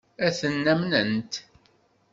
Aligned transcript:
Ad 0.25 0.33
ten-amnent? 0.39 1.33